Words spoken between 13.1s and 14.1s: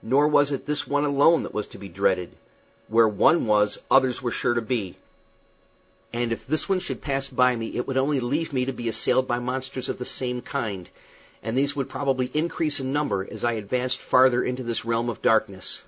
as I advanced